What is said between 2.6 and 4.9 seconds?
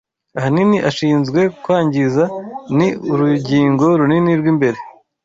ni urugingo runini rwimbere